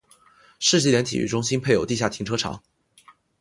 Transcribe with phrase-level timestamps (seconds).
[0.57, 2.63] 世纪莲体育中心配有地下停车场。